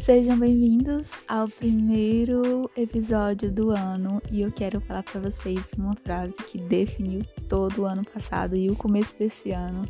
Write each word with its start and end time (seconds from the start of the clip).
Sejam 0.00 0.38
bem-vindos 0.38 1.12
ao 1.28 1.46
primeiro 1.46 2.70
episódio 2.74 3.52
do 3.52 3.70
ano 3.70 4.22
e 4.32 4.40
eu 4.40 4.50
quero 4.50 4.80
falar 4.80 5.02
para 5.02 5.20
vocês 5.20 5.72
uma 5.76 5.94
frase 5.94 6.32
que 6.48 6.56
definiu 6.56 7.22
todo 7.46 7.82
o 7.82 7.84
ano 7.84 8.02
passado 8.02 8.56
e 8.56 8.70
o 8.70 8.76
começo 8.76 9.14
desse 9.18 9.52
ano. 9.52 9.86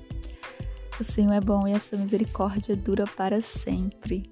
O 0.98 1.04
Senhor 1.04 1.32
é 1.32 1.40
bom 1.40 1.66
e 1.68 1.74
a 1.74 1.78
sua 1.78 1.96
misericórdia 1.96 2.74
dura 2.74 3.04
para 3.06 3.40
sempre. 3.40 4.24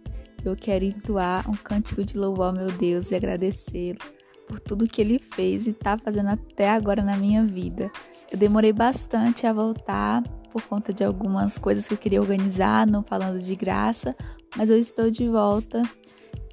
Eu 0.44 0.56
quero 0.56 0.84
entoar 0.84 1.48
um 1.48 1.54
cântico 1.54 2.04
de 2.04 2.18
louvor 2.18 2.46
ao 2.46 2.52
meu 2.52 2.72
Deus 2.72 3.12
e 3.12 3.14
agradecê-lo 3.14 4.00
por 4.48 4.58
tudo 4.58 4.88
que 4.88 5.00
ele 5.00 5.20
fez 5.20 5.68
e 5.68 5.70
está 5.70 5.96
fazendo 5.96 6.30
até 6.30 6.70
agora 6.70 7.04
na 7.04 7.16
minha 7.16 7.44
vida. 7.44 7.88
Eu 8.32 8.36
demorei 8.36 8.72
bastante 8.72 9.46
a 9.46 9.52
voltar 9.52 10.24
por 10.50 10.62
conta 10.62 10.92
de 10.92 11.04
algumas 11.04 11.56
coisas 11.56 11.86
que 11.86 11.94
eu 11.94 11.98
queria 11.98 12.20
organizar, 12.20 12.84
não 12.84 13.04
falando 13.04 13.38
de 13.38 13.54
graça, 13.54 14.16
mas 14.56 14.70
eu 14.70 14.78
estou 14.78 15.10
de 15.10 15.28
volta 15.28 15.82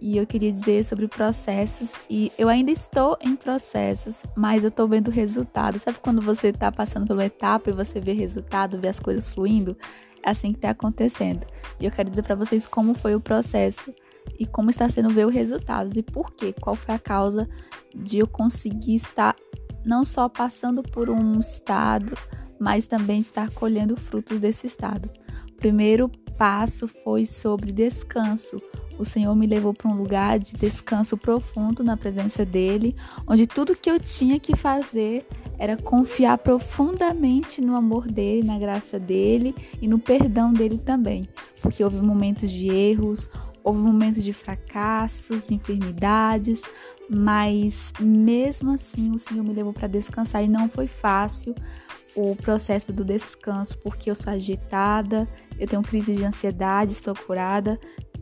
e 0.02 0.18
eu 0.18 0.28
queria 0.28 0.52
dizer 0.52 0.84
sobre 0.84 1.08
processos 1.08 1.94
e 2.10 2.32
eu 2.38 2.50
ainda 2.50 2.72
estou 2.72 3.18
em 3.22 3.36
processos, 3.36 4.24
mas 4.36 4.64
eu 4.64 4.70
estou 4.70 4.88
vendo 4.88 5.10
resultado. 5.10 5.80
Sabe 5.80 6.00
quando 6.00 6.22
você 6.22 6.50
está 6.50 6.72
passando 6.72 7.08
pela 7.08 7.26
etapa 7.26 7.70
e 7.70 7.74
você 7.74 8.00
vê 8.00 8.14
resultado, 8.14 8.80
vê 8.80 8.88
as 8.88 9.00
coisas 9.00 9.30
fluindo? 9.30 9.78
É 10.24 10.30
assim 10.30 10.52
que 10.52 10.58
está 10.58 10.70
acontecendo. 10.70 11.46
E 11.80 11.86
eu 11.86 11.92
quero 11.92 12.10
dizer 12.10 12.24
para 12.24 12.36
vocês 12.36 12.68
como 12.68 12.94
foi 12.94 13.16
o 13.16 13.22
processo 13.22 13.94
e 14.40 14.46
como 14.46 14.70
está 14.70 14.90
sendo 14.90 15.10
ver 15.10 15.26
os 15.26 15.34
resultados 15.34 15.96
e 15.96 16.04
por 16.04 16.32
quê, 16.34 16.54
qual 16.54 16.76
foi 16.76 16.96
a 16.96 17.00
causa 17.00 17.48
de 17.96 18.20
eu 18.20 18.28
conseguir 18.28 18.96
estar 18.96 19.36
não 19.86 20.04
só 20.04 20.28
passando 20.28 20.82
por 20.82 21.10
um 21.10 21.40
estado, 21.40 22.18
mas 22.60 22.86
também 22.86 23.20
estar 23.20 23.50
colhendo 23.52 23.96
frutos 23.96 24.40
desse 24.40 24.66
estado. 24.66 25.10
Primeiro 25.58 26.12
passo 26.38 26.88
foi 26.88 27.26
sobre 27.26 27.72
descanso. 27.72 28.62
O 28.98 29.04
Senhor 29.04 29.36
me 29.36 29.46
levou 29.46 29.74
para 29.74 29.90
um 29.90 29.96
lugar 29.96 30.40
de 30.40 30.56
descanso 30.56 31.18
profundo 31.18 31.84
na 31.84 31.98
presença 31.98 32.46
dele, 32.46 32.96
onde 33.28 33.46
tudo 33.46 33.76
que 33.76 33.90
eu 33.90 34.00
tinha 34.00 34.40
que 34.40 34.56
fazer 34.56 35.28
era 35.58 35.76
confiar 35.76 36.38
profundamente 36.38 37.62
no 37.62 37.76
amor 37.76 38.08
dele, 38.08 38.48
na 38.48 38.58
graça 38.58 39.00
dele 39.00 39.56
e 39.82 39.88
no 39.88 40.00
perdão 40.00 40.54
dele 40.54 40.78
também, 40.78 41.28
porque 41.62 41.84
houve 41.84 41.98
momentos 41.98 42.52
de 42.52 42.70
erros, 42.70 43.30
houve 43.64 43.80
momentos 43.80 44.24
de 44.24 44.32
fracassos, 44.32 45.52
enfermidades, 45.52 46.62
mas 47.10 47.92
mesmo 48.00 48.72
assim 48.72 49.12
o 49.12 49.20
Senhor 49.20 49.44
me 49.44 49.54
levou 49.54 49.74
para 49.74 49.88
descansar 49.88 50.44
e 50.44 50.48
não 50.48 50.70
foi 50.70 50.88
fácil 50.88 51.56
o 52.16 52.36
processo 52.36 52.94
do 52.94 53.04
descanso, 53.04 53.78
porque 53.80 54.10
eu 54.10 54.16
sou 54.16 54.32
agitada, 54.32 55.28
eu 55.60 55.68
tenho 55.68 55.82
crise 55.82 56.16
de 56.16 56.24
ansiedade, 56.24 56.94
sou 56.94 57.14
curada. 57.14 57.78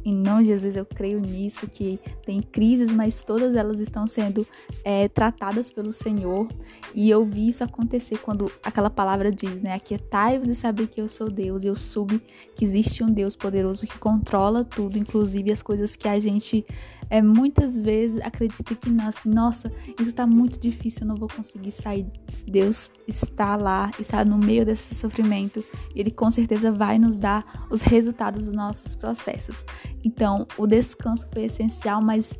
Em 0.06 0.14
nome 0.14 0.44
de 0.44 0.50
Jesus, 0.50 0.76
eu 0.76 0.86
creio 0.86 1.22
nisso, 1.22 1.66
que 1.66 1.98
tem 2.26 2.42
crises, 2.42 2.92
mas 2.92 3.24
todas 3.24 3.56
elas 3.56 3.80
estão 3.80 4.06
sendo 4.06 4.46
é, 4.84 5.08
tratadas 5.08 5.72
pelo 5.72 5.94
Senhor. 5.94 6.50
E 6.94 7.10
eu 7.10 7.24
vi 7.24 7.48
isso 7.48 7.64
acontecer 7.64 8.18
quando 8.18 8.52
aquela 8.62 8.90
palavra 8.90 9.32
diz, 9.32 9.62
né? 9.62 9.74
Aquietai-vos 9.74 10.50
e 10.50 10.56
saber 10.56 10.88
que 10.88 11.00
eu 11.00 11.08
sou 11.08 11.30
Deus. 11.30 11.64
E 11.64 11.68
eu 11.68 11.76
soube 11.76 12.22
que 12.54 12.66
existe 12.66 13.02
um 13.02 13.10
Deus 13.10 13.34
poderoso 13.34 13.88
que 13.88 13.98
controla 13.98 14.66
tudo, 14.66 14.98
inclusive 14.98 15.54
as 15.54 15.62
coisas 15.62 15.96
que 15.96 16.08
a 16.10 16.20
gente 16.20 16.66
é, 17.10 17.22
muitas 17.22 17.84
vezes 17.84 18.22
acredita 18.22 18.76
que 18.76 18.90
não, 18.90 19.08
assim, 19.08 19.30
nossa, 19.30 19.72
isso 20.00 20.10
está 20.10 20.26
muito 20.26 20.60
difícil, 20.60 21.02
eu 21.02 21.08
não 21.08 21.16
vou 21.16 21.28
conseguir 21.28 21.72
sair. 21.72 22.06
Deus 22.48 22.90
está 23.08 23.56
lá, 23.56 23.92
está 24.00 24.24
no 24.24 24.38
meio 24.38 24.66
desse 24.66 24.96
sofrimento 24.96 25.64
e 25.96 26.00
Ele 26.00 26.12
com 26.12 26.30
certeza 26.30 26.72
vai 26.72 26.98
nos 26.98 27.18
dar 27.18 27.68
os 27.70 27.82
resultados 27.82 28.46
dos 28.46 28.56
nossos 28.56 28.96
processos. 28.96 29.64
Então, 30.04 30.48
o 30.58 30.68
descanso 30.68 31.28
foi 31.32 31.44
essencial, 31.44 32.02
mas 32.02 32.38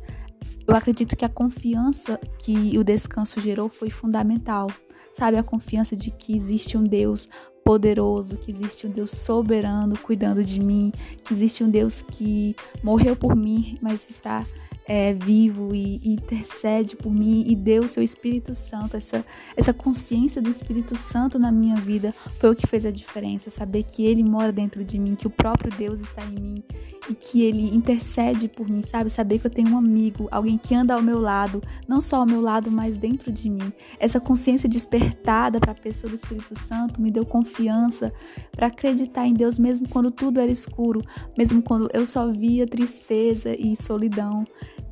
eu 0.66 0.74
acredito 0.74 1.16
que 1.16 1.24
a 1.24 1.28
confiança 1.28 2.18
que 2.38 2.78
o 2.78 2.84
descanso 2.84 3.40
gerou 3.40 3.68
foi 3.68 3.90
fundamental. 3.90 4.68
Sabe, 5.12 5.36
a 5.36 5.44
confiança 5.44 5.94
de 5.94 6.10
que 6.10 6.36
existe 6.36 6.76
um 6.76 6.82
Deus 6.82 7.28
poderoso, 7.64 8.36
que 8.36 8.50
existe 8.50 8.86
um 8.86 8.90
Deus 8.90 9.10
soberano 9.10 9.98
cuidando 9.98 10.44
de 10.44 10.60
mim, 10.60 10.92
que 11.24 11.32
existe 11.32 11.64
um 11.64 11.70
Deus 11.70 12.02
que 12.02 12.54
morreu 12.82 13.16
por 13.16 13.34
mim, 13.34 13.78
mas 13.80 14.10
está 14.10 14.44
é, 14.86 15.14
vivo 15.14 15.74
e, 15.74 16.00
e, 16.02 16.14
intercede 16.14 16.96
por 16.96 17.12
mim 17.12 17.44
e 17.46 17.56
deu 17.56 17.84
o 17.84 17.88
seu 17.88 18.02
Espírito 18.02 18.54
Santo, 18.54 18.96
essa, 18.96 19.24
essa 19.56 19.72
consciência 19.72 20.42
do 20.42 20.50
Espírito 20.50 20.96
Santo 20.96 21.38
na 21.38 21.50
minha 21.50 21.76
vida 21.76 22.14
foi 22.38 22.50
o 22.50 22.54
que 22.54 22.66
fez 22.66 22.84
a 22.84 22.90
diferença. 22.90 23.50
Saber 23.50 23.82
que 23.82 24.04
Ele 24.04 24.22
mora 24.22 24.52
dentro 24.52 24.84
de 24.84 24.98
mim, 24.98 25.14
que 25.14 25.26
o 25.26 25.30
próprio 25.30 25.72
Deus 25.76 26.00
está 26.00 26.24
em 26.24 26.40
mim 26.40 26.64
e 27.08 27.14
que 27.14 27.42
Ele 27.42 27.74
intercede 27.74 28.48
por 28.48 28.68
mim, 28.68 28.82
sabe? 28.82 29.10
Saber 29.10 29.38
que 29.38 29.46
eu 29.46 29.50
tenho 29.50 29.70
um 29.70 29.78
amigo, 29.78 30.28
alguém 30.30 30.58
que 30.58 30.74
anda 30.74 30.94
ao 30.94 31.02
meu 31.02 31.18
lado, 31.18 31.62
não 31.88 32.00
só 32.00 32.16
ao 32.16 32.26
meu 32.26 32.40
lado, 32.40 32.70
mas 32.70 32.96
dentro 32.96 33.32
de 33.32 33.50
mim. 33.50 33.72
Essa 33.98 34.20
consciência 34.20 34.68
despertada 34.68 35.60
para 35.60 35.72
a 35.72 35.74
pessoa 35.74 36.10
do 36.10 36.16
Espírito 36.16 36.58
Santo 36.58 37.00
me 37.00 37.10
deu 37.10 37.24
confiança 37.24 38.12
para 38.52 38.68
acreditar 38.68 39.26
em 39.26 39.34
Deus, 39.34 39.58
mesmo 39.58 39.88
quando 39.88 40.10
tudo 40.10 40.40
era 40.40 40.50
escuro, 40.50 41.02
mesmo 41.36 41.62
quando 41.62 41.88
eu 41.92 42.06
só 42.06 42.30
via 42.30 42.66
tristeza 42.66 43.54
e 43.54 43.76
solidão. 43.76 44.44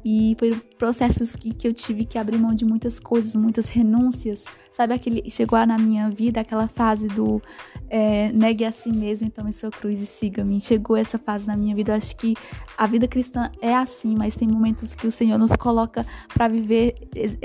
E 0.05 0.35
foi 0.39 0.51
processos 0.83 1.37
que, 1.37 1.55
que 1.55 1.69
eu 1.69 1.73
tive 1.73 2.05
que 2.05 2.19
abrir 2.19 2.37
mão 2.39 2.53
de 2.53 2.65
muitas 2.65 2.99
coisas, 2.99 3.37
muitas 3.37 3.69
renúncias. 3.69 4.47
Sabe 4.69 4.95
aquele 4.95 5.31
chegou 5.31 5.65
na 5.65 5.79
minha 5.79 6.11
vida 6.11 6.41
aquela 6.41 6.67
fase 6.67 7.07
do 7.07 7.41
é, 7.89 8.33
negue 8.33 8.65
a 8.65 8.73
si 8.73 8.91
mesmo, 8.91 9.27
então 9.27 9.45
tome 9.45 9.53
sua 9.53 9.71
cruz 9.71 10.01
e 10.01 10.07
siga-me. 10.07 10.61
Chegou 10.61 10.97
essa 10.97 11.21
fase 11.21 11.47
na 11.47 11.57
minha 11.57 11.73
vida. 11.77 11.93
Eu 11.93 11.97
acho 11.99 12.17
que 12.17 12.35
a 12.77 12.87
vida 12.87 13.07
cristã 13.07 13.49
é 13.61 13.77
assim, 13.77 14.17
mas 14.17 14.35
tem 14.35 14.49
momentos 14.49 14.95
que 14.95 15.07
o 15.07 15.13
Senhor 15.13 15.39
nos 15.39 15.55
coloca 15.55 16.05
para 16.35 16.49
viver 16.49 16.95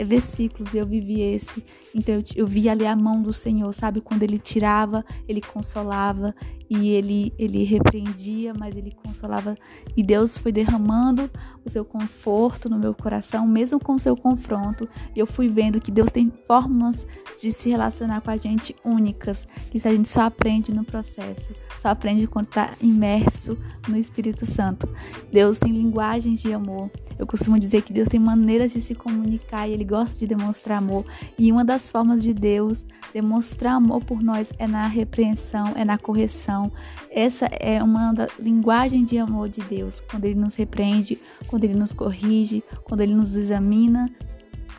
versículos. 0.04 0.74
E 0.74 0.78
eu 0.78 0.88
vivi 0.88 1.22
esse. 1.22 1.64
Então 1.94 2.16
eu, 2.16 2.24
eu 2.38 2.48
vi 2.48 2.70
ali 2.70 2.88
a 2.88 2.96
mão 2.96 3.22
do 3.22 3.34
Senhor, 3.34 3.72
sabe? 3.74 4.02
Quando 4.02 4.24
ele 4.24 4.40
tirava, 4.40 5.06
ele 5.28 5.42
consolava 5.42 6.34
e 6.70 6.92
ele 6.92 7.34
ele 7.38 7.64
repreendia, 7.66 8.54
mas 8.54 8.76
ele 8.78 8.92
consolava. 8.92 9.58
E 9.96 10.02
Deus 10.02 10.38
foi 10.38 10.54
derramando 10.54 11.30
o 11.66 11.70
seu 11.70 11.84
conforto 11.84 12.70
no 12.70 12.80
meu 12.80 12.94
coração, 12.94 13.27
mesmo 13.48 13.80
com 13.80 13.96
o 13.96 14.00
seu 14.00 14.16
confronto. 14.16 14.88
Eu 15.16 15.26
fui 15.26 15.48
vendo 15.48 15.82
que 15.82 15.92
Deus 15.92 16.10
tem 16.10 16.32
formas 16.46 17.06
de 17.42 17.52
se 17.52 17.70
relacionar 17.70 18.22
com 18.22 18.32
a 18.32 18.38
gente 18.38 18.76
únicas, 18.84 19.48
que 19.70 19.80
se 19.80 19.88
a 19.88 19.92
gente 19.92 20.08
só 20.08 20.22
aprende 20.22 20.74
no 20.74 20.84
processo, 20.84 21.52
só 21.78 21.90
aprende 21.90 22.28
quando 22.28 22.46
está 22.46 22.72
imerso 22.82 23.58
no 23.88 23.98
Espírito 23.98 24.46
Santo. 24.46 24.88
Deus 25.32 25.60
tem 25.60 25.72
linguagens 25.72 26.42
de 26.42 26.54
amor. 26.54 26.90
Eu 27.18 27.28
costumo 27.28 27.60
dizer 27.60 27.82
que 27.82 27.94
Deus 27.94 28.10
tem 28.10 28.20
maneiras 28.20 28.74
de 28.74 28.82
se 28.82 28.96
comunicar 28.96 29.68
e 29.68 29.74
Ele 29.74 29.84
gosta 29.84 30.18
de 30.18 30.28
demonstrar 30.28 30.78
amor. 30.78 31.06
E 31.38 31.52
uma 31.52 31.66
das 31.66 31.90
formas 31.90 32.24
de 32.24 32.34
Deus 32.34 32.86
demonstrar 33.14 33.76
amor 33.76 34.04
por 34.04 34.22
nós 34.22 34.52
é 34.58 34.68
na 34.68 34.88
repreensão, 34.88 35.74
é 35.76 35.84
na 35.84 35.98
correção. 35.98 36.72
Essa 37.12 37.46
é 37.46 37.82
uma 37.82 38.14
da 38.14 38.28
linguagem 38.40 39.04
de 39.04 39.18
amor 39.18 39.50
de 39.50 39.62
Deus, 39.62 40.00
quando 40.00 40.26
Ele 40.26 40.36
nos 40.36 40.56
repreende, 40.56 41.20
quando 41.48 41.64
Ele 41.64 41.74
nos 41.76 41.94
corrige, 41.94 42.64
quando 42.84 43.02
Ele 43.02 43.16
nos 43.18 43.36
examina 43.36 44.10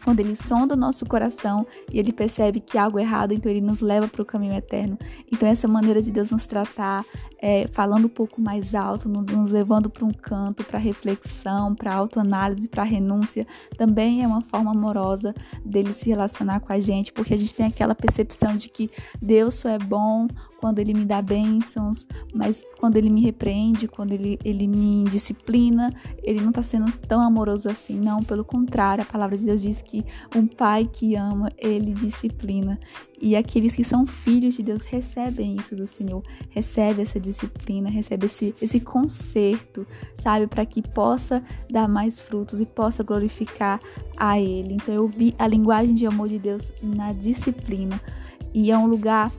quando 0.08 0.20
ele 0.20 0.34
sonda 0.34 0.72
o 0.74 0.76
nosso 0.76 1.04
coração 1.04 1.66
e 1.92 1.98
ele 1.98 2.12
percebe 2.12 2.60
que 2.60 2.78
há 2.78 2.84
algo 2.84 2.98
errado, 2.98 3.32
então 3.32 3.52
ele 3.52 3.60
nos 3.60 3.82
leva 3.82 4.08
para 4.08 4.22
o 4.22 4.24
caminho 4.24 4.54
eterno. 4.54 4.98
Então, 5.30 5.46
essa 5.46 5.68
maneira 5.68 6.00
de 6.00 6.10
Deus 6.10 6.30
nos 6.30 6.46
tratar, 6.46 7.04
é, 7.38 7.66
falando 7.72 8.06
um 8.06 8.08
pouco 8.08 8.40
mais 8.40 8.74
alto, 8.74 9.06
nos 9.06 9.50
levando 9.50 9.90
para 9.90 10.06
um 10.06 10.10
canto, 10.10 10.64
para 10.64 10.78
reflexão, 10.78 11.74
para 11.74 11.92
autoanálise, 11.92 12.68
para 12.68 12.84
renúncia, 12.84 13.46
também 13.76 14.22
é 14.22 14.26
uma 14.26 14.40
forma 14.40 14.70
amorosa 14.70 15.34
dele 15.62 15.92
se 15.92 16.08
relacionar 16.08 16.60
com 16.60 16.72
a 16.72 16.80
gente, 16.80 17.12
porque 17.12 17.34
a 17.34 17.38
gente 17.38 17.54
tem 17.54 17.66
aquela 17.66 17.94
percepção 17.94 18.56
de 18.56 18.70
que 18.70 18.90
Deus 19.20 19.56
só 19.56 19.68
é 19.68 19.78
bom 19.78 20.26
quando 20.58 20.80
ele 20.80 20.92
me 20.92 21.04
dá 21.04 21.22
bênçãos, 21.22 22.06
mas 22.34 22.64
quando 22.78 22.96
ele 22.96 23.08
me 23.08 23.20
repreende, 23.20 23.86
quando 23.86 24.12
ele, 24.12 24.38
ele 24.44 24.66
me 24.66 25.04
disciplina, 25.04 25.92
ele 26.22 26.40
não 26.40 26.50
está 26.50 26.62
sendo 26.62 26.90
tão 27.06 27.20
amoroso 27.20 27.68
assim. 27.68 27.98
Não, 27.98 28.22
pelo 28.22 28.44
contrário, 28.44 29.02
a 29.02 29.06
palavra 29.06 29.36
de 29.36 29.44
Deus 29.44 29.62
diz 29.62 29.82
que 29.82 30.04
um 30.34 30.46
pai 30.46 30.88
que 30.92 31.14
ama, 31.14 31.50
ele 31.58 31.94
disciplina. 31.94 32.78
E 33.20 33.34
aqueles 33.34 33.74
que 33.74 33.84
são 33.84 34.06
filhos 34.06 34.54
de 34.54 34.62
Deus 34.62 34.84
recebem 34.84 35.56
isso 35.56 35.74
do 35.74 35.86
Senhor, 35.86 36.22
recebe 36.50 37.02
essa 37.02 37.18
disciplina, 37.18 37.88
recebe 37.88 38.26
esse, 38.26 38.54
esse 38.60 38.80
conserto, 38.80 39.86
sabe, 40.14 40.46
para 40.46 40.64
que 40.64 40.82
possa 40.82 41.42
dar 41.70 41.88
mais 41.88 42.20
frutos 42.20 42.60
e 42.60 42.66
possa 42.66 43.02
glorificar 43.02 43.80
a 44.16 44.40
Ele. 44.40 44.74
Então 44.74 44.94
eu 44.94 45.08
vi 45.08 45.34
a 45.38 45.46
linguagem 45.48 45.94
de 45.94 46.06
amor 46.06 46.28
de 46.28 46.38
Deus 46.38 46.72
na 46.82 47.12
disciplina. 47.12 48.00
E 48.54 48.70
é 48.70 48.78
um 48.78 48.86
lugar 48.86 49.32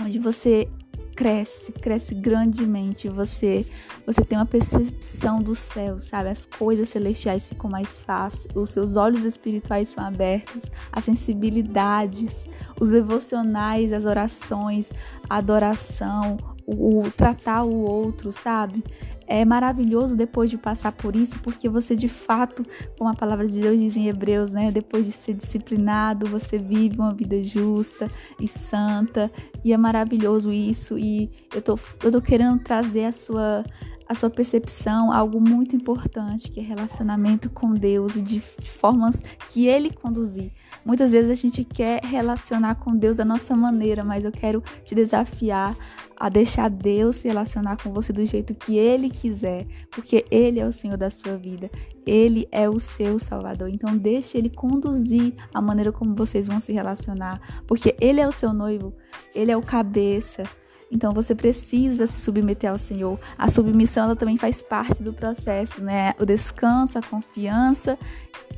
onde 0.00 0.18
você 0.18 0.66
cresce, 1.14 1.72
cresce 1.72 2.14
grandemente, 2.14 3.06
você 3.08 3.66
você 4.06 4.24
tem 4.24 4.38
uma 4.38 4.46
percepção 4.46 5.42
do 5.42 5.54
céu, 5.54 5.98
sabe? 5.98 6.30
As 6.30 6.46
coisas 6.46 6.88
celestiais 6.88 7.46
ficam 7.46 7.68
mais 7.68 7.96
fáceis, 7.96 8.48
os 8.54 8.70
seus 8.70 8.96
olhos 8.96 9.24
espirituais 9.24 9.90
são 9.90 10.02
abertos, 10.02 10.64
as 10.90 11.04
sensibilidades, 11.04 12.46
os 12.80 12.88
devocionais, 12.88 13.92
as 13.92 14.06
orações, 14.06 14.90
a 15.28 15.36
adoração, 15.36 16.38
o, 16.72 17.10
tratar 17.10 17.64
o 17.64 17.80
outro, 17.80 18.32
sabe? 18.32 18.82
é 19.30 19.44
maravilhoso 19.44 20.16
depois 20.16 20.50
de 20.50 20.58
passar 20.58 20.90
por 20.90 21.14
isso, 21.14 21.38
porque 21.38 21.68
você 21.68 21.94
de 21.94 22.08
fato, 22.08 22.66
como 22.98 23.08
a 23.08 23.14
palavra 23.14 23.46
de 23.46 23.60
Deus 23.60 23.78
diz 23.78 23.96
em 23.96 24.08
Hebreus, 24.08 24.50
né, 24.50 24.72
depois 24.72 25.06
de 25.06 25.12
ser 25.12 25.34
disciplinado, 25.34 26.26
você 26.26 26.58
vive 26.58 26.98
uma 26.98 27.14
vida 27.14 27.40
justa 27.44 28.10
e 28.40 28.48
santa, 28.48 29.30
e 29.64 29.72
é 29.72 29.76
maravilhoso 29.76 30.52
isso, 30.52 30.98
e 30.98 31.30
eu 31.54 31.62
tô, 31.62 31.78
eu 32.02 32.10
tô 32.10 32.20
querendo 32.20 32.58
trazer 32.58 33.04
a 33.04 33.12
sua 33.12 33.64
a 34.10 34.14
sua 34.16 34.28
percepção 34.28 35.12
algo 35.12 35.40
muito 35.40 35.76
importante, 35.76 36.50
que 36.50 36.58
é 36.58 36.62
relacionamento 36.64 37.48
com 37.48 37.72
Deus 37.72 38.16
e 38.16 38.22
de, 38.22 38.40
formas 38.40 39.22
que 39.52 39.68
Ele 39.68 39.88
conduzir. 39.88 40.50
Muitas 40.84 41.12
vezes 41.12 41.30
a 41.30 41.34
gente 41.34 41.62
quer 41.62 42.02
relacionar 42.02 42.74
com 42.74 42.96
Deus 42.96 43.14
da 43.14 43.24
nossa 43.24 43.54
maneira, 43.54 44.02
mas 44.02 44.24
eu 44.24 44.32
quero 44.32 44.64
te 44.82 44.96
desafiar 44.96 45.76
a 46.16 46.28
deixar 46.28 46.68
Deus 46.68 47.16
se 47.16 47.28
relacionar 47.28 47.76
com 47.80 47.92
você 47.92 48.12
do 48.12 48.26
jeito 48.26 48.52
que 48.52 48.76
Ele 48.76 49.10
quiser, 49.10 49.64
porque 49.92 50.26
Ele 50.28 50.58
é 50.58 50.66
o 50.66 50.72
Senhor 50.72 50.96
da 50.96 51.08
sua 51.08 51.36
vida, 51.36 51.70
Ele 52.04 52.48
é 52.50 52.68
o 52.68 52.80
seu 52.80 53.16
Salvador. 53.16 53.68
Então 53.68 53.96
deixe 53.96 54.36
Ele 54.36 54.50
conduzir 54.50 55.34
a 55.54 55.62
maneira 55.62 55.92
como 55.92 56.16
vocês 56.16 56.48
vão 56.48 56.58
se 56.58 56.72
relacionar, 56.72 57.62
porque 57.64 57.94
Ele 58.00 58.20
é 58.20 58.26
o 58.26 58.32
seu 58.32 58.52
noivo, 58.52 58.92
Ele 59.32 59.52
é 59.52 59.56
o 59.56 59.62
cabeça. 59.62 60.42
Então 60.90 61.12
você 61.12 61.34
precisa 61.34 62.06
se 62.06 62.20
submeter 62.20 62.70
ao 62.70 62.78
Senhor. 62.78 63.18
A 63.38 63.48
submissão 63.48 64.04
ela 64.04 64.16
também 64.16 64.36
faz 64.36 64.60
parte 64.60 65.02
do 65.02 65.12
processo, 65.12 65.80
né? 65.80 66.12
O 66.18 66.26
descanso, 66.26 66.98
a 66.98 67.02
confiança 67.02 67.96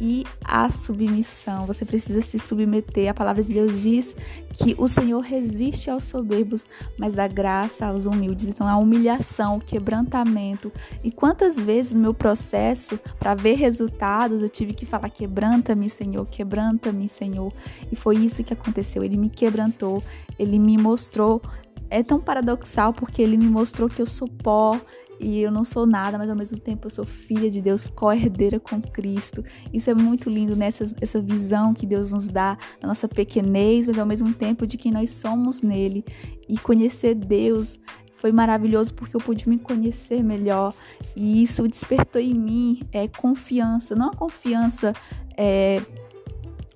e 0.01 0.25
a 0.43 0.71
submissão. 0.71 1.67
Você 1.67 1.85
precisa 1.85 2.23
se 2.23 2.39
submeter. 2.39 3.11
A 3.11 3.15
palavra 3.15 3.43
de 3.43 3.53
Deus 3.53 3.81
diz 3.83 4.17
que 4.55 4.75
o 4.79 4.89
Senhor 4.89 5.21
resiste 5.21 5.91
aos 5.91 6.05
soberbos, 6.05 6.67
mas 6.99 7.15
dá 7.15 7.29
graça 7.29 7.87
aos 7.87 8.07
humildes. 8.07 8.49
Então 8.49 8.67
a 8.67 8.77
humilhação, 8.77 9.57
o 9.57 9.61
quebrantamento. 9.61 10.73
E 11.05 11.11
quantas 11.11 11.61
vezes 11.61 11.93
no 11.93 12.01
meu 12.01 12.15
processo 12.15 12.99
para 13.19 13.35
ver 13.35 13.55
resultados 13.55 14.41
eu 14.41 14.49
tive 14.49 14.73
que 14.73 14.87
falar 14.87 15.11
quebranta-me, 15.11 15.89
Senhor, 15.91 16.25
quebranta-me, 16.27 17.09
Senhor. 17.09 17.53
E 17.91 17.97
foi 17.97 18.17
isso 18.17 18.43
que 18.43 18.55
aconteceu. 18.55 19.05
Ele 19.05 19.19
me 19.19 19.29
quebrantou, 19.29 20.03
ele 20.39 20.59
me 20.59 20.79
mostrou 20.79 21.43
é 21.93 22.03
tão 22.03 22.19
paradoxal 22.19 22.95
porque 22.95 23.21
ele 23.21 23.37
me 23.37 23.47
mostrou 23.47 23.89
que 23.89 24.01
eu 24.01 24.07
sou 24.07 24.27
pó 24.27 24.81
e 25.21 25.41
eu 25.41 25.53
não 25.53 25.63
sou 25.63 25.87
nada, 25.87 26.17
mas 26.17 26.29
ao 26.31 26.35
mesmo 26.35 26.59
tempo 26.59 26.87
eu 26.87 26.91
sou 26.91 27.05
filha 27.05 27.51
de 27.51 27.61
Deus, 27.61 27.89
co-herdeira 27.89 28.59
com 28.59 28.81
Cristo. 28.81 29.45
Isso 29.73 29.91
é 29.91 29.95
muito 29.95 30.31
lindo 30.31 30.57
né? 30.57 30.71
essa 31.01 31.21
visão 31.21 31.75
que 31.75 31.87
Deus 31.87 32.11
nos 32.11 32.29
dá 32.29 32.57
da 32.81 32.89
nossa 32.89 33.07
pequenez, 33.07 33.87
mas 33.87 33.99
ao 33.99 34.07
mesmo 34.07 34.33
tempo 34.33 34.67
de 34.67 34.79
quem 34.79 34.91
nós 34.91 35.11
somos 35.11 35.61
nele. 35.61 36.03
E 36.49 36.59
conhecer 36.59 37.15
Deus 37.15 37.79
foi 38.17 38.33
maravilhoso 38.33 38.95
porque 38.95 39.15
eu 39.15 39.21
pude 39.21 39.47
me 39.49 39.59
conhecer 39.59 40.23
melhor 40.23 40.73
e 41.15 41.43
isso 41.43 41.69
despertou 41.69 42.23
em 42.23 42.33
mim 42.33 42.81
é, 42.91 43.07
confiança, 43.07 43.95
não 43.95 44.09
a 44.09 44.17
confiança 44.17 44.95
é, 45.37 45.83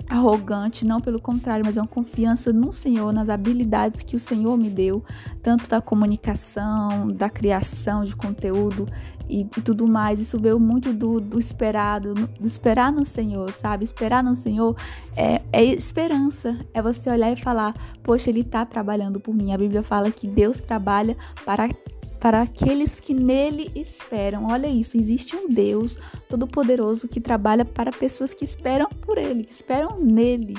arrogante, 0.09 0.87
não 0.87 1.01
pelo 1.01 1.21
contrário, 1.21 1.65
mas 1.65 1.77
é 1.77 1.81
uma 1.81 1.87
confiança 1.87 2.53
no 2.53 2.73
Senhor, 2.73 3.13
nas 3.13 3.29
habilidades 3.29 4.03
que 4.03 4.17
o 4.17 4.19
Senhor 4.19 4.57
me 4.57 4.71
deu, 4.71 5.05
tanto 5.43 5.69
da 5.69 5.81
comunicação, 5.81 7.09
da 7.09 7.29
criação 7.29 8.05
de 8.05 8.15
conteúdo 8.15 8.89
e, 9.29 9.41
e 9.41 9.61
tudo 9.61 9.87
mais. 9.87 10.21
Isso 10.21 10.39
veio 10.39 10.59
muito 10.59 10.93
do, 10.93 11.21
do 11.21 11.39
esperado, 11.39 12.15
do 12.15 12.47
esperar 12.47 12.93
no 12.93 13.05
Senhor, 13.05 13.53
sabe? 13.53 13.85
Esperar 13.85 14.23
no 14.23 14.35
Senhor 14.35 14.77
é, 15.17 15.43
é 15.53 15.65
esperança, 15.65 16.57
é 16.73 16.81
você 16.81 17.11
olhar 17.11 17.33
e 17.33 17.37
falar: 17.37 17.75
Poxa, 18.03 18.31
Ele 18.31 18.41
está 18.41 18.65
trabalhando 18.65 19.21
por 19.21 19.35
mim. 19.35 19.53
A 19.53 19.59
Bíblia 19.59 19.83
fala 19.83 20.11
que 20.11 20.27
Deus 20.27 20.61
trabalha 20.61 21.17
para 21.45 21.69
para 22.17 22.43
aqueles 22.43 22.99
que 22.99 23.15
nele 23.15 23.71
esperam. 23.75 24.47
Olha 24.47 24.67
isso, 24.67 24.97
existe 24.97 25.37
um 25.37 25.49
Deus 25.49 25.97
todo-poderoso 26.29 27.09
que 27.09 27.21
trabalha 27.21 27.65
para 27.65 27.93
pessoas 27.93 28.35
que 28.35 28.45
esperam 28.45 28.89
por 29.01 29.19
ele, 29.19 29.45
que 29.45 29.53
esperam 29.53 29.99
nele. 30.01 30.57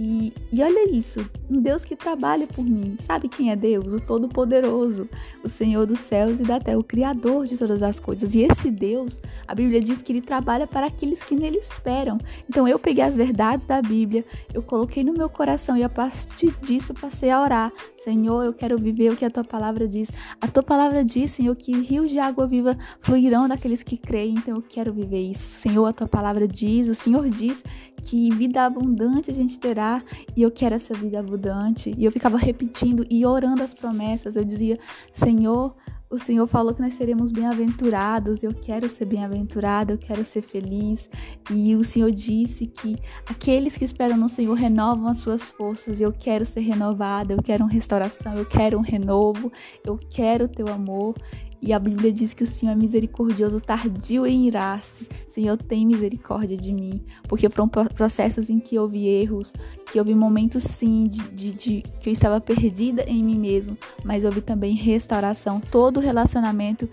E, 0.00 0.32
e 0.52 0.62
olha 0.62 0.88
isso, 0.88 1.28
um 1.50 1.60
Deus 1.60 1.84
que 1.84 1.96
trabalha 1.96 2.46
por 2.46 2.64
mim. 2.64 2.96
Sabe 3.00 3.28
quem 3.28 3.50
é 3.50 3.56
Deus? 3.56 3.92
O 3.92 3.98
Todo-Poderoso, 3.98 5.08
o 5.42 5.48
Senhor 5.48 5.84
dos 5.86 5.98
céus 5.98 6.38
e 6.38 6.44
da 6.44 6.60
terra, 6.60 6.78
o 6.78 6.84
Criador 6.84 7.46
de 7.46 7.58
todas 7.58 7.82
as 7.82 7.98
coisas. 7.98 8.32
E 8.32 8.42
esse 8.42 8.70
Deus, 8.70 9.20
a 9.44 9.56
Bíblia 9.56 9.80
diz 9.80 10.00
que 10.00 10.12
ele 10.12 10.20
trabalha 10.20 10.68
para 10.68 10.86
aqueles 10.86 11.24
que 11.24 11.34
nele 11.34 11.58
esperam. 11.58 12.16
Então 12.48 12.68
eu 12.68 12.78
peguei 12.78 13.02
as 13.02 13.16
verdades 13.16 13.66
da 13.66 13.82
Bíblia, 13.82 14.24
eu 14.54 14.62
coloquei 14.62 15.02
no 15.02 15.12
meu 15.12 15.28
coração 15.28 15.76
e 15.76 15.82
a 15.82 15.88
partir 15.88 16.54
disso 16.62 16.94
passei 16.94 17.32
a 17.32 17.42
orar. 17.42 17.72
Senhor, 17.96 18.44
eu 18.44 18.52
quero 18.54 18.78
viver 18.78 19.12
o 19.12 19.16
que 19.16 19.24
a 19.24 19.30
tua 19.30 19.42
palavra 19.42 19.88
diz. 19.88 20.12
A 20.40 20.46
tua 20.46 20.62
palavra 20.62 21.04
diz, 21.04 21.32
Senhor, 21.32 21.56
que 21.56 21.72
rios 21.72 22.08
de 22.08 22.20
água 22.20 22.46
viva 22.46 22.78
fluirão 23.00 23.48
daqueles 23.48 23.82
que 23.82 23.96
creem. 23.96 24.36
Então 24.36 24.54
eu 24.54 24.62
quero 24.62 24.92
viver 24.92 25.22
isso. 25.22 25.58
Senhor, 25.58 25.84
a 25.86 25.92
tua 25.92 26.06
palavra 26.06 26.46
diz, 26.46 26.86
o 26.86 26.94
Senhor 26.94 27.28
diz 27.28 27.64
que 28.02 28.30
vida 28.34 28.64
abundante 28.64 29.30
a 29.30 29.34
gente 29.34 29.58
terá 29.58 30.02
e 30.36 30.42
eu 30.42 30.50
quero 30.50 30.74
essa 30.74 30.94
vida 30.94 31.18
abundante. 31.20 31.94
E 31.96 32.04
eu 32.04 32.12
ficava 32.12 32.36
repetindo 32.36 33.04
e 33.10 33.24
orando 33.24 33.62
as 33.62 33.74
promessas. 33.74 34.36
Eu 34.36 34.44
dizia: 34.44 34.78
Senhor, 35.12 35.74
o 36.10 36.16
Senhor 36.16 36.46
falou 36.46 36.72
que 36.72 36.80
nós 36.80 36.94
seremos 36.94 37.32
bem-aventurados. 37.32 38.42
Eu 38.42 38.54
quero 38.54 38.88
ser 38.88 39.04
bem-aventurado, 39.04 39.92
eu 39.92 39.98
quero 39.98 40.24
ser 40.24 40.40
feliz. 40.40 41.08
E 41.50 41.76
o 41.76 41.84
Senhor 41.84 42.10
disse 42.10 42.66
que 42.66 42.96
aqueles 43.26 43.76
que 43.76 43.84
esperam 43.84 44.16
no 44.16 44.28
Senhor 44.28 44.54
renovam 44.54 45.06
as 45.08 45.18
suas 45.18 45.50
forças. 45.50 46.00
E 46.00 46.02
eu 46.02 46.12
quero 46.12 46.46
ser 46.46 46.60
renovada, 46.60 47.34
eu 47.34 47.42
quero 47.42 47.64
uma 47.64 47.70
restauração, 47.70 48.34
eu 48.36 48.46
quero 48.46 48.78
um 48.78 48.82
renovo, 48.82 49.52
eu 49.84 49.98
quero 49.98 50.48
teu 50.48 50.68
amor. 50.68 51.14
E 51.60 51.72
a 51.72 51.78
Bíblia 51.78 52.12
diz 52.12 52.34
que 52.34 52.44
o 52.44 52.46
Senhor 52.46 52.72
é 52.72 52.74
misericordioso, 52.74 53.60
tardio 53.60 54.26
em 54.26 54.46
irar-se. 54.46 55.08
Senhor, 55.26 55.56
tem 55.56 55.86
misericórdia 55.86 56.56
de 56.56 56.72
mim. 56.72 57.04
Porque 57.28 57.48
foram 57.48 57.68
processos 57.68 58.48
em 58.48 58.60
que 58.60 58.78
houve 58.78 59.06
erros, 59.06 59.52
que 59.90 59.98
houve 59.98 60.14
momentos 60.14 60.62
sim 60.62 61.08
de, 61.08 61.28
de, 61.30 61.52
de 61.52 61.82
que 62.00 62.08
eu 62.08 62.12
estava 62.12 62.40
perdida 62.40 63.04
em 63.08 63.22
mim 63.22 63.38
mesmo, 63.38 63.76
mas 64.04 64.24
houve 64.24 64.40
também 64.40 64.74
restauração. 64.74 65.60
Todo 65.60 66.00
relacionamento 66.00 66.88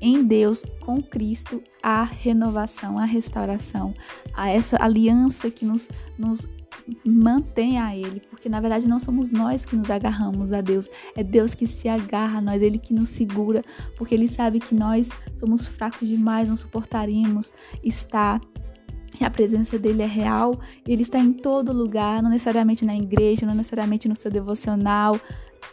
em 0.00 0.22
Deus, 0.22 0.62
com 0.80 1.02
Cristo, 1.02 1.62
a 1.82 2.04
renovação, 2.04 2.98
a 2.98 3.04
restauração, 3.04 3.92
a 4.32 4.48
essa 4.48 4.80
aliança 4.80 5.50
que 5.50 5.64
nos, 5.64 5.88
nos 6.16 6.46
mantenha 7.04 7.84
a 7.84 7.96
Ele, 7.96 8.20
porque 8.30 8.48
na 8.48 8.60
verdade 8.60 8.88
não 8.88 8.98
somos 8.98 9.30
nós 9.30 9.64
que 9.64 9.76
nos 9.76 9.90
agarramos 9.90 10.52
a 10.52 10.60
Deus, 10.60 10.88
é 11.16 11.22
Deus 11.22 11.54
que 11.54 11.66
se 11.66 11.88
agarra 11.88 12.38
a 12.38 12.42
nós, 12.42 12.62
Ele 12.62 12.78
que 12.78 12.94
nos 12.94 13.08
segura, 13.08 13.62
porque 13.96 14.14
Ele 14.14 14.28
sabe 14.28 14.60
que 14.60 14.74
nós 14.74 15.08
somos 15.36 15.66
fracos 15.66 16.08
demais, 16.08 16.48
não 16.48 16.56
suportaríamos 16.56 17.52
estar. 17.82 18.40
A 19.20 19.30
presença 19.30 19.76
dele 19.78 20.02
é 20.02 20.06
real, 20.06 20.60
ele 20.86 21.02
está 21.02 21.18
em 21.18 21.32
todo 21.32 21.72
lugar, 21.72 22.22
não 22.22 22.30
necessariamente 22.30 22.84
na 22.84 22.94
igreja, 22.94 23.44
não 23.44 23.54
necessariamente 23.54 24.06
no 24.06 24.14
seu 24.14 24.30
devocional, 24.30 25.18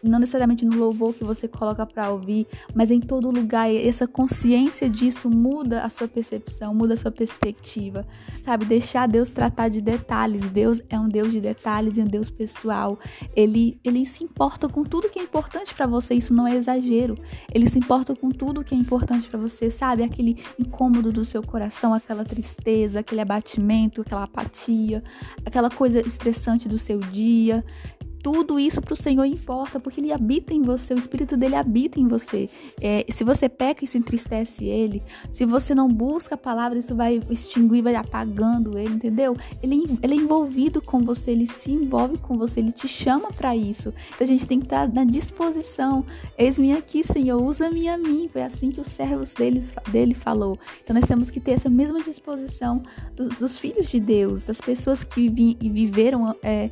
não 0.10 0.20
necessariamente 0.20 0.66
no 0.66 0.78
louvor 0.78 1.14
que 1.14 1.24
você 1.24 1.48
coloca 1.48 1.86
para 1.86 2.10
ouvir, 2.10 2.48
mas 2.74 2.92
em 2.92 3.00
todo 3.00 3.30
lugar. 3.30 3.74
Essa 3.74 4.08
consciência 4.08 4.90
disso 4.90 5.30
muda 5.30 5.84
a 5.84 5.90
sua 5.90 6.08
percepção, 6.08 6.74
muda 6.74 6.94
a 6.94 6.98
sua 6.98 7.12
perspectiva, 7.12 8.06
sabe? 8.42 8.66
Deixar 8.66 9.08
Deus 9.08 9.32
tratar 9.32 9.70
de 9.70 9.82
detalhes. 9.82 10.50
Deus 10.50 10.82
é 10.90 11.00
um 11.00 11.08
Deus 11.08 11.32
de 11.32 11.42
detalhes 11.42 11.98
e 11.98 12.02
um 12.02 12.08
Deus 12.08 12.30
pessoal. 12.30 13.00
Ele, 13.36 13.80
ele 13.84 14.06
se 14.06 14.24
importa 14.24 14.68
com 14.68 14.84
tudo 14.84 15.10
que 15.10 15.20
é 15.20 15.24
importante 15.24 15.74
para 15.74 15.88
você. 15.88 16.14
Isso 16.14 16.34
não 16.34 16.48
é 16.48 16.56
exagero. 16.56 17.18
Ele 17.54 17.70
se 17.70 17.80
importa 17.80 18.16
com 18.16 18.30
tudo 18.30 18.64
que 18.64 18.76
é 18.76 18.78
importante 18.78 19.28
para 19.28 19.40
você, 19.40 19.70
sabe? 19.72 20.04
Aquele 20.04 20.38
incômodo 20.60 21.12
do 21.12 21.26
seu 21.26 21.42
coração, 21.42 21.94
aquela 21.94 22.24
tristeza, 22.24 23.00
aquele 23.00 23.22
abatimento, 23.22 24.02
aquela 24.02 24.24
apatia, 24.24 25.04
aquela 25.46 25.70
coisa 25.70 26.00
estressante 26.06 26.68
do 26.68 26.78
seu 26.78 27.00
dia 27.00 27.64
tudo 28.26 28.60
isso 28.60 28.82
para 28.82 28.94
o 28.94 28.98
Senhor 28.98 29.24
importa, 29.24 29.80
porque 29.80 30.02
Ele 30.02 30.12
habita 30.12 30.52
em 30.52 30.64
você, 30.64 30.96
o 30.96 30.98
Espírito 30.98 31.38
dele 31.38 31.56
habita 31.56 32.00
em 32.00 32.08
você. 32.08 32.50
É, 32.82 33.06
se 33.08 33.24
você 33.24 33.48
peca, 33.48 33.84
isso 33.84 34.00
entristece 34.00 34.66
Ele. 34.66 35.04
Se 35.30 35.46
você 35.46 35.76
não 35.76 35.88
busca 35.88 36.34
a 36.34 36.38
palavra, 36.38 36.80
isso 36.80 36.96
vai 36.96 37.22
extinguir, 37.30 37.84
vai 37.84 37.94
apagando 37.94 38.80
Ele, 38.80 38.96
entendeu? 38.96 39.38
Ele, 39.62 40.00
ele 40.02 40.14
é 40.16 40.18
envolvido 40.18 40.82
com 40.82 41.02
você, 41.02 41.30
Ele 41.30 41.46
se 41.46 41.72
envolve 41.72 42.18
com 42.18 42.36
você, 42.36 42.62
Ele 42.62 42.72
te 42.72 42.88
chama 42.88 43.32
para 43.32 43.56
isso. 43.56 43.94
Então 44.16 44.26
a 44.26 44.28
gente 44.28 44.48
tem 44.48 44.58
que 44.58 44.66
estar 44.66 44.92
na 44.92 45.04
disposição. 45.04 46.04
Eis-me 46.36 46.74
aqui, 46.74 47.04
Senhor, 47.04 47.40
usa-me 47.40 47.88
a 47.88 47.96
mim. 47.96 48.28
Foi 48.28 48.42
assim 48.42 48.72
que 48.72 48.82
os 48.82 48.88
servos 48.88 49.36
deles, 49.36 49.72
dele 49.92 50.16
falou. 50.16 50.58
Então 50.84 50.96
nós 50.96 51.06
temos 51.06 51.30
que 51.30 51.40
ter 51.40 51.52
essa 51.52 51.70
mesma 51.70 52.02
disposição 52.02 52.82
dos, 53.16 53.36
dos 53.36 53.60
filhos 53.60 53.88
de 53.88 54.00
Deus, 54.00 54.44
das 54.46 54.60
pessoas 54.60 55.04
que 55.04 55.30
vi, 55.30 55.56
viveram. 55.62 56.36
É, 56.42 56.72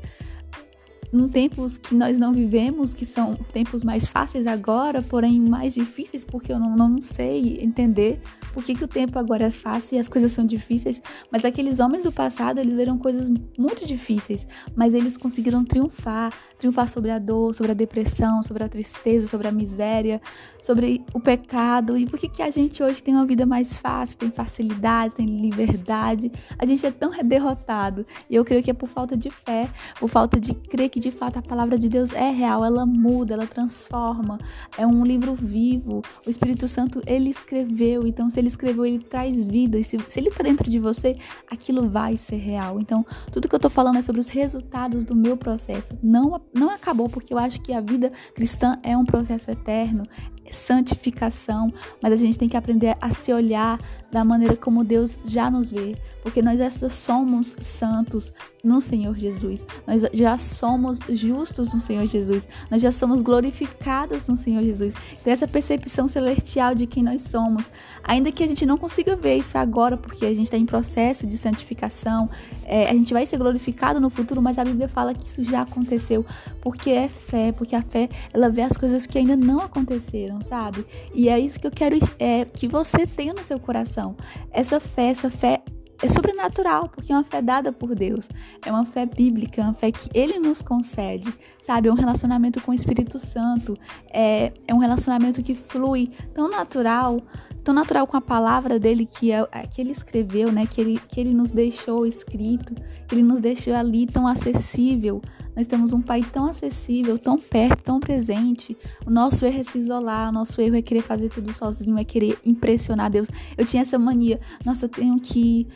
num 1.13 1.29
tempos 1.29 1.77
que 1.77 1.93
nós 1.93 2.17
não 2.17 2.33
vivemos, 2.33 2.93
que 2.93 3.05
são 3.05 3.35
tempos 3.35 3.83
mais 3.83 4.07
fáceis 4.07 4.47
agora, 4.47 5.01
porém 5.03 5.39
mais 5.39 5.75
difíceis, 5.75 6.25
porque 6.25 6.51
eu 6.51 6.59
não, 6.59 6.75
não 6.75 6.99
sei 6.99 7.63
entender 7.63 8.19
por 8.51 8.63
que, 8.63 8.73
que 8.73 8.83
o 8.83 8.87
tempo 8.87 9.19
agora 9.19 9.45
é 9.45 9.51
fácil 9.51 9.95
e 9.95 9.99
as 9.99 10.07
coisas 10.07 10.31
são 10.31 10.45
difíceis. 10.45 10.99
Mas 11.31 11.45
aqueles 11.45 11.79
homens 11.79 12.03
do 12.03 12.11
passado, 12.11 12.59
eles 12.59 12.73
viram 12.73 12.97
coisas 12.97 13.29
muito 13.57 13.85
difíceis, 13.85 14.47
mas 14.75 14.95
eles 14.95 15.15
conseguiram 15.15 15.63
triunfar 15.63 16.33
triunfar 16.63 16.87
sobre 16.87 17.11
a 17.11 17.19
dor, 17.19 17.53
sobre 17.53 17.73
a 17.73 17.75
depressão, 17.75 18.41
sobre 18.41 18.63
a 18.63 18.69
tristeza, 18.69 19.27
sobre 19.27 19.49
a 19.49 19.51
miséria, 19.51 20.21
sobre 20.61 21.03
o 21.13 21.19
pecado. 21.19 21.97
E 21.97 22.05
por 22.05 22.17
que, 22.17 22.29
que 22.29 22.41
a 22.41 22.49
gente 22.49 22.81
hoje 22.81 23.03
tem 23.03 23.13
uma 23.13 23.25
vida 23.25 23.45
mais 23.45 23.75
fácil, 23.75 24.17
tem 24.17 24.31
facilidade, 24.31 25.15
tem 25.15 25.25
liberdade? 25.25 26.31
A 26.57 26.65
gente 26.65 26.85
é 26.85 26.91
tão 26.91 27.11
derrotado. 27.23 28.05
E 28.29 28.35
eu 28.35 28.45
creio 28.45 28.63
que 28.63 28.71
é 28.71 28.73
por 28.73 28.87
falta 28.87 29.17
de 29.17 29.29
fé, 29.29 29.69
por 29.99 30.07
falta 30.09 30.39
de 30.39 30.53
crer 30.53 30.89
que 30.89 31.01
de 31.03 31.11
fato 31.11 31.37
a 31.37 31.41
palavra 31.41 31.77
de 31.77 31.89
Deus 31.89 32.13
é 32.13 32.31
real, 32.31 32.63
ela 32.63 32.85
muda, 32.85 33.33
ela 33.33 33.45
transforma. 33.45 34.39
É 34.77 34.87
um 34.87 35.03
livro 35.03 35.35
vivo. 35.35 36.01
O 36.25 36.29
Espírito 36.29 36.67
Santo, 36.67 37.01
ele 37.05 37.29
escreveu. 37.29 38.07
Então, 38.07 38.29
se 38.29 38.39
ele 38.39 38.47
escreveu, 38.47 38.85
ele 38.85 38.99
traz 38.99 39.45
vida. 39.45 39.77
E 39.77 39.83
se, 39.83 39.97
se 40.07 40.19
ele 40.19 40.29
está 40.29 40.43
dentro 40.43 40.69
de 40.69 40.79
você, 40.79 41.17
aquilo 41.51 41.89
vai 41.89 42.15
ser 42.15 42.37
real. 42.37 42.79
Então, 42.79 43.05
tudo 43.31 43.49
que 43.49 43.53
eu 43.53 43.57
estou 43.57 43.69
falando 43.69 43.97
é 43.97 44.01
sobre 44.01 44.21
os 44.21 44.29
resultados 44.29 45.03
do 45.03 45.13
meu 45.15 45.35
processo. 45.35 45.93
Não, 46.01 46.41
não 46.53 46.69
acabou, 46.69 47.09
porque 47.09 47.33
eu 47.33 47.37
acho 47.37 47.61
que 47.61 47.73
a 47.73 47.81
vida 47.81 48.11
cristã 48.33 48.79
é 48.81 48.95
um 48.95 49.03
processo 49.03 49.51
eterno, 49.51 50.03
santificação, 50.51 51.73
mas 52.01 52.13
a 52.13 52.15
gente 52.15 52.37
tem 52.37 52.49
que 52.49 52.57
aprender 52.57 52.97
a 52.99 53.09
se 53.09 53.31
olhar 53.33 53.79
da 54.13 54.23
maneira 54.23 54.55
como 54.55 54.83
Deus 54.83 55.17
já 55.25 55.49
nos 55.49 55.71
vê, 55.71 55.97
porque 56.21 56.39
nós 56.39 56.59
já 56.59 56.69
somos 56.69 57.55
santos 57.59 58.31
no 58.63 58.79
Senhor 58.79 59.17
Jesus, 59.17 59.65
nós 59.87 60.03
já 60.13 60.37
somos 60.37 60.99
justos 61.09 61.73
no 61.73 61.81
Senhor 61.81 62.05
Jesus, 62.05 62.47
nós 62.69 62.79
já 62.79 62.91
somos 62.91 63.23
glorificados 63.23 64.27
no 64.27 64.37
Senhor 64.37 64.61
Jesus. 64.61 64.93
Então, 65.19 65.33
essa 65.33 65.47
percepção 65.47 66.07
celestial 66.07 66.75
de 66.75 66.85
quem 66.85 67.01
nós 67.01 67.23
somos, 67.23 67.71
ainda 68.03 68.31
que 68.31 68.43
a 68.43 68.47
gente 68.47 68.67
não 68.67 68.77
consiga 68.77 69.15
ver 69.15 69.37
isso 69.37 69.57
agora, 69.57 69.97
porque 69.97 70.25
a 70.25 70.29
gente 70.29 70.45
está 70.45 70.57
em 70.57 70.65
processo 70.65 71.25
de 71.25 71.35
santificação, 71.35 72.29
é, 72.65 72.89
a 72.89 72.93
gente 72.93 73.13
vai 73.13 73.25
ser 73.25 73.37
glorificado 73.37 73.99
no 73.99 74.11
futuro, 74.11 74.41
mas 74.41 74.59
a 74.59 74.63
Bíblia 74.63 74.87
fala 74.87 75.13
que 75.15 75.25
isso 75.25 75.43
já 75.43 75.63
aconteceu, 75.63 76.23
porque 76.61 76.91
é 76.91 77.07
fé, 77.07 77.51
porque 77.51 77.75
a 77.75 77.81
fé 77.81 78.07
ela 78.31 78.47
vê 78.47 78.61
as 78.61 78.77
coisas 78.77 79.07
que 79.07 79.17
ainda 79.17 79.35
não 79.35 79.59
aconteceram 79.59 80.32
sabe? 80.41 80.85
E 81.13 81.29
é 81.29 81.39
isso 81.39 81.59
que 81.59 81.67
eu 81.67 81.71
quero 81.71 81.97
é, 82.19 82.45
que 82.45 82.67
você 82.67 83.05
tenha 83.05 83.33
no 83.33 83.43
seu 83.43 83.59
coração. 83.59 84.15
Essa 84.51 84.79
fé, 84.79 85.09
essa 85.09 85.29
fé 85.29 85.61
é 86.01 86.07
sobrenatural, 86.09 86.89
porque 86.89 87.13
é 87.13 87.15
uma 87.15 87.23
fé 87.23 87.41
dada 87.41 87.71
por 87.71 87.95
Deus. 87.95 88.29
É 88.65 88.69
uma 88.69 88.85
fé 88.85 89.05
bíblica, 89.05 89.61
é 89.61 89.63
uma 89.63 89.73
fé 89.73 89.89
que 89.91 90.09
Ele 90.13 90.37
nos 90.37 90.61
concede, 90.61 91.33
sabe? 91.61 91.87
É 91.87 91.91
um 91.91 91.95
relacionamento 91.95 92.59
com 92.61 92.71
o 92.71 92.73
Espírito 92.73 93.17
Santo. 93.17 93.77
É, 94.11 94.51
é 94.67 94.73
um 94.73 94.79
relacionamento 94.79 95.41
que 95.41 95.55
flui 95.55 96.09
tão 96.33 96.49
natural, 96.49 97.21
tão 97.63 97.73
natural 97.73 98.05
com 98.05 98.17
a 98.17 98.21
palavra 98.21 98.77
dele 98.79 99.05
que, 99.05 99.31
é, 99.31 99.45
que 99.69 99.81
Ele 99.81 99.91
escreveu, 99.91 100.51
né? 100.51 100.65
Que 100.65 100.81
ele, 100.81 101.01
que 101.07 101.19
ele 101.19 101.33
nos 101.33 101.51
deixou 101.51 102.05
escrito, 102.05 102.73
que 103.07 103.15
Ele 103.15 103.23
nos 103.23 103.39
deixou 103.39 103.73
ali 103.73 104.05
tão 104.05 104.27
acessível 104.27 105.21
nós 105.55 105.67
temos 105.67 105.93
um 105.93 106.01
Pai 106.01 106.25
tão 106.31 106.45
acessível, 106.45 107.17
tão 107.17 107.37
perto, 107.37 107.83
tão 107.83 107.99
presente. 107.99 108.75
O 109.05 109.09
nosso 109.09 109.45
erro 109.45 109.59
é 109.59 109.63
se 109.63 109.77
isolar, 109.77 110.29
o 110.29 110.31
nosso 110.31 110.59
erro 110.59 110.75
é 110.75 110.81
querer 110.81 111.01
fazer 111.01 111.29
tudo 111.29 111.53
sozinho, 111.53 111.97
é 111.97 112.03
querer 112.03 112.37
impressionar 112.45 113.11
Deus. 113.11 113.27
Eu 113.57 113.65
tinha 113.65 113.81
essa 113.81 113.99
mania. 113.99 114.39
Nossa, 114.65 114.85
eu 114.85 114.89
tenho 114.89 115.19
que 115.19 115.67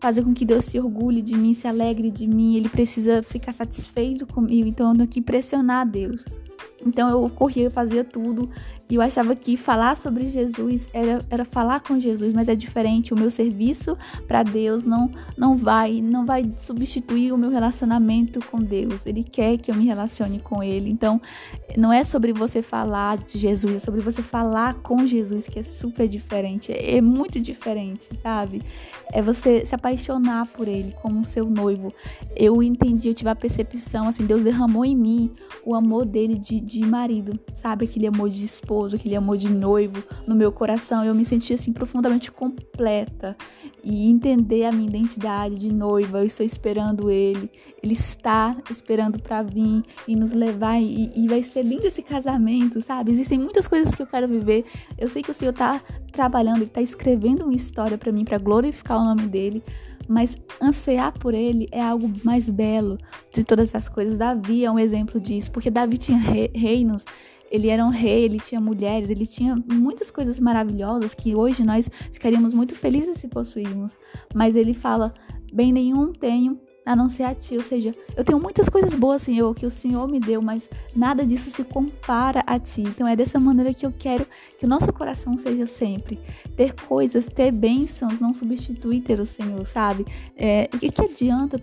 fazer 0.00 0.22
com 0.22 0.34
que 0.34 0.44
Deus 0.44 0.64
se 0.64 0.78
orgulhe 0.78 1.22
de 1.22 1.36
mim, 1.36 1.54
se 1.54 1.68
alegre 1.68 2.10
de 2.10 2.26
mim. 2.26 2.56
Ele 2.56 2.68
precisa 2.68 3.22
ficar 3.22 3.52
satisfeito 3.52 4.26
comigo. 4.26 4.68
Então 4.68 4.90
eu 4.90 4.96
tenho 4.96 5.08
que 5.08 5.22
pressionar 5.22 5.88
Deus. 5.88 6.24
Então 6.84 7.10
eu 7.10 7.28
corria, 7.30 7.70
fazia 7.70 8.04
tudo. 8.04 8.48
E 8.88 8.96
eu 8.96 9.02
achava 9.02 9.36
que 9.36 9.56
falar 9.56 9.96
sobre 9.96 10.26
Jesus 10.26 10.88
era, 10.92 11.24
era 11.30 11.44
falar 11.44 11.80
com 11.80 12.00
Jesus, 12.00 12.32
mas 12.32 12.48
é 12.48 12.56
diferente. 12.56 13.14
O 13.14 13.18
meu 13.18 13.30
serviço 13.30 13.96
para 14.26 14.42
Deus 14.42 14.84
não, 14.84 15.08
não 15.36 15.56
vai 15.56 16.00
não 16.00 16.26
vai 16.26 16.52
substituir 16.56 17.32
o 17.32 17.38
meu 17.38 17.50
relacionamento 17.50 18.40
com 18.50 18.58
Deus. 18.58 19.06
Ele 19.06 19.22
quer 19.22 19.58
que 19.58 19.70
eu 19.70 19.76
me 19.76 19.86
relacione 19.86 20.40
com 20.40 20.60
Ele. 20.60 20.90
Então, 20.90 21.20
não 21.76 21.92
é 21.92 22.02
sobre 22.02 22.32
você 22.32 22.62
falar 22.62 23.18
de 23.18 23.38
Jesus, 23.38 23.74
é 23.74 23.78
sobre 23.78 24.00
você 24.00 24.22
falar 24.22 24.74
com 24.74 25.06
Jesus, 25.06 25.48
que 25.48 25.60
é 25.60 25.62
super 25.62 26.08
diferente. 26.08 26.72
É, 26.72 26.96
é 26.96 27.00
muito 27.00 27.38
diferente, 27.38 28.14
sabe? 28.16 28.62
É 29.12 29.22
você 29.22 29.64
se 29.64 29.74
apaixonar 29.74 30.46
por 30.48 30.66
Ele 30.66 30.94
como 31.00 31.24
seu 31.24 31.48
noivo. 31.48 31.94
Eu 32.36 32.60
entendi, 32.62 33.08
eu 33.08 33.14
tive 33.14 33.30
a 33.30 33.36
percepção, 33.36 34.08
assim, 34.08 34.26
Deus 34.26 34.42
derramou 34.42 34.84
em 34.84 34.96
mim 34.96 35.30
o 35.64 35.74
amor 35.74 36.04
dele 36.04 36.36
de, 36.38 36.60
de 36.70 36.86
marido, 36.86 37.38
sabe? 37.52 37.84
Aquele 37.84 38.06
amor 38.06 38.28
de 38.28 38.44
esposo, 38.44 38.96
aquele 38.96 39.16
amor 39.16 39.36
de 39.36 39.48
noivo 39.48 40.02
no 40.26 40.36
meu 40.36 40.52
coração. 40.52 41.04
Eu 41.04 41.14
me 41.14 41.24
sentia 41.24 41.54
assim 41.54 41.72
profundamente 41.72 42.30
completa 42.30 43.36
e 43.82 44.08
entender 44.08 44.64
a 44.64 44.72
minha 44.72 44.88
identidade 44.88 45.56
de 45.56 45.72
noiva. 45.72 46.18
Eu 46.18 46.26
estou 46.26 46.46
esperando 46.46 47.10
ele, 47.10 47.50
ele 47.82 47.94
está 47.94 48.56
esperando 48.70 49.18
para 49.18 49.42
vir 49.42 49.82
e 50.06 50.14
nos 50.14 50.32
levar 50.32 50.80
e, 50.80 51.12
e, 51.14 51.26
vai 51.26 51.42
ser 51.42 51.62
lindo 51.62 51.86
esse 51.86 52.02
casamento, 52.02 52.80
sabe? 52.80 53.10
Existem 53.10 53.38
muitas 53.38 53.66
coisas 53.66 53.94
que 53.94 54.02
eu 54.02 54.06
quero 54.06 54.28
viver. 54.28 54.64
Eu 54.96 55.08
sei 55.08 55.22
que 55.22 55.30
o 55.30 55.34
Senhor 55.34 55.52
está 55.52 55.82
trabalhando, 56.12 56.58
ele 56.58 56.64
está 56.66 56.80
escrevendo 56.80 57.44
uma 57.44 57.54
história 57.54 57.98
para 57.98 58.12
mim 58.12 58.24
para 58.24 58.38
glorificar 58.38 58.98
o 58.98 59.04
nome 59.04 59.26
dele 59.26 59.62
mas 60.08 60.36
ansiar 60.60 61.12
por 61.18 61.34
ele 61.34 61.68
é 61.70 61.82
algo 61.82 62.10
mais 62.24 62.48
belo 62.50 62.98
de 63.32 63.44
todas 63.44 63.74
as 63.74 63.88
coisas. 63.88 64.16
Davi 64.16 64.64
é 64.64 64.70
um 64.70 64.78
exemplo 64.78 65.20
disso, 65.20 65.50
porque 65.50 65.70
Davi 65.70 65.96
tinha 65.96 66.18
reinos 66.18 67.04
ele 67.50 67.68
era 67.68 67.84
um 67.84 67.88
rei, 67.88 68.24
ele 68.24 68.38
tinha 68.38 68.60
mulheres, 68.60 69.10
ele 69.10 69.26
tinha 69.26 69.56
muitas 69.70 70.10
coisas 70.10 70.38
maravilhosas 70.38 71.14
que 71.14 71.34
hoje 71.34 71.64
nós 71.64 71.90
ficaríamos 72.12 72.54
muito 72.54 72.76
felizes 72.76 73.18
se 73.18 73.26
possuímos. 73.26 73.96
Mas 74.32 74.54
ele 74.54 74.72
fala: 74.72 75.12
bem 75.52 75.72
nenhum 75.72 76.12
tenho 76.12 76.60
a 76.90 76.96
não 76.96 77.08
ser 77.08 77.22
a 77.22 77.34
ti. 77.34 77.56
Ou 77.56 77.62
seja, 77.62 77.94
eu 78.16 78.24
tenho 78.24 78.40
muitas 78.40 78.68
coisas 78.68 78.94
boas, 78.96 79.22
Senhor, 79.22 79.54
que 79.54 79.64
o 79.64 79.70
Senhor 79.70 80.08
me 80.08 80.18
deu, 80.18 80.42
mas 80.42 80.68
nada 80.94 81.24
disso 81.24 81.48
se 81.50 81.62
compara 81.62 82.42
a 82.46 82.58
ti. 82.58 82.82
Então 82.82 83.06
é 83.06 83.14
dessa 83.14 83.38
maneira 83.38 83.72
que 83.72 83.86
eu 83.86 83.92
quero 83.96 84.26
que 84.58 84.64
o 84.64 84.68
nosso 84.68 84.92
coração 84.92 85.36
seja 85.36 85.66
sempre. 85.66 86.18
Ter 86.56 86.74
coisas, 86.74 87.26
ter 87.26 87.52
bênçãos, 87.52 88.20
não 88.20 88.34
substituir 88.34 89.00
ter 89.02 89.20
o 89.20 89.26
Senhor, 89.26 89.64
sabe? 89.66 90.04
É, 90.36 90.68
o 90.74 90.78
que, 90.78 90.90
que 90.90 91.02
adianta 91.02 91.62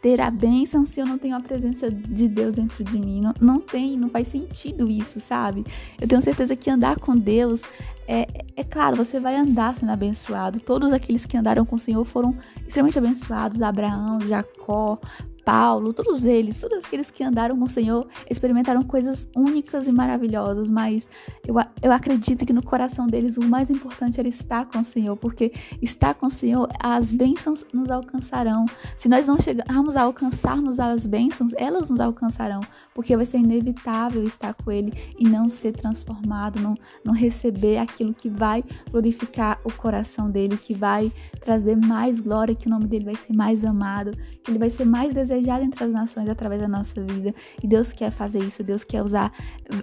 ter 0.00 0.20
a 0.20 0.30
bênção 0.30 0.84
se 0.84 1.00
eu 1.00 1.06
não 1.06 1.18
tenho 1.18 1.36
a 1.36 1.40
presença 1.40 1.90
de 1.90 2.26
Deus 2.28 2.54
dentro 2.54 2.82
de 2.82 2.98
mim. 2.98 3.20
Não, 3.20 3.34
não 3.40 3.60
tem, 3.60 3.96
não 3.98 4.08
faz 4.08 4.28
sentido 4.28 4.90
isso, 4.90 5.20
sabe? 5.20 5.64
Eu 6.00 6.08
tenho 6.08 6.22
certeza 6.22 6.56
que 6.56 6.70
andar 6.70 6.98
com 6.98 7.14
Deus 7.16 7.62
é, 8.08 8.26
é 8.60 8.64
claro, 8.64 8.94
você 8.94 9.18
vai 9.18 9.36
andar 9.36 9.74
sendo 9.74 9.90
abençoado. 9.90 10.60
Todos 10.60 10.92
aqueles 10.92 11.24
que 11.24 11.36
andaram 11.36 11.64
com 11.64 11.76
o 11.76 11.78
Senhor 11.78 12.04
foram 12.04 12.36
extremamente 12.66 12.98
abençoados: 12.98 13.62
Abraão, 13.62 14.20
Jacó, 14.20 14.98
Paulo, 15.44 15.92
todos 15.92 16.24
eles, 16.24 16.58
todos 16.58 16.78
aqueles 16.78 17.10
que 17.10 17.24
andaram 17.24 17.56
com 17.56 17.64
o 17.64 17.68
Senhor, 17.68 18.06
experimentaram 18.28 18.82
coisas 18.82 19.28
únicas 19.34 19.86
e 19.86 19.92
maravilhosas, 19.92 20.70
mas 20.70 21.08
eu, 21.46 21.54
eu 21.82 21.92
acredito 21.92 22.44
que 22.46 22.52
no 22.52 22.62
coração 22.62 23.06
deles 23.06 23.36
o 23.36 23.42
mais 23.42 23.70
importante 23.70 24.20
era 24.20 24.28
estar 24.28 24.66
com 24.66 24.80
o 24.80 24.84
Senhor, 24.84 25.16
porque 25.16 25.52
estar 25.80 26.14
com 26.14 26.26
o 26.26 26.30
Senhor, 26.30 26.68
as 26.80 27.12
bênçãos 27.12 27.64
nos 27.72 27.90
alcançarão. 27.90 28.66
Se 28.96 29.08
nós 29.08 29.26
não 29.26 29.38
chegarmos 29.38 29.96
a 29.96 30.02
alcançarmos 30.02 30.78
as 30.78 31.06
bênçãos, 31.06 31.52
elas 31.56 31.90
nos 31.90 32.00
alcançarão, 32.00 32.60
porque 32.94 33.16
vai 33.16 33.26
ser 33.26 33.38
inevitável 33.38 34.22
estar 34.24 34.54
com 34.54 34.70
Ele 34.70 34.92
e 35.18 35.28
não 35.28 35.48
ser 35.48 35.72
transformado, 35.72 36.60
não, 36.60 36.74
não 37.04 37.12
receber 37.12 37.78
aquilo 37.78 38.14
que 38.14 38.28
vai 38.28 38.49
glorificar 38.90 39.60
o 39.64 39.72
coração 39.72 40.30
dele, 40.30 40.56
que 40.56 40.74
vai 40.74 41.12
trazer 41.40 41.76
mais 41.76 42.20
glória, 42.20 42.54
que 42.54 42.66
o 42.66 42.70
nome 42.70 42.86
dele 42.86 43.04
vai 43.04 43.16
ser 43.16 43.32
mais 43.32 43.64
amado, 43.64 44.12
que 44.42 44.50
ele 44.50 44.58
vai 44.58 44.70
ser 44.70 44.84
mais 44.84 45.12
desejado 45.12 45.30
desejado 45.30 45.64
entre 45.64 45.84
as 45.84 45.90
nações 45.90 46.28
através 46.28 46.60
da 46.60 46.68
nossa 46.68 47.02
vida. 47.02 47.34
E 47.62 47.66
Deus 47.66 47.92
quer 47.92 48.10
fazer 48.10 48.40
isso. 48.40 48.62
Deus 48.62 48.84
quer 48.84 49.02
usar 49.02 49.32